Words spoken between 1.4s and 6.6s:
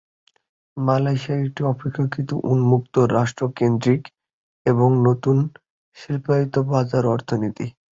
একটি অপেক্ষাকৃত উন্মুক্ত রাষ্ট্র-কেন্দ্রিক এবং নতুন শিল্পায়িত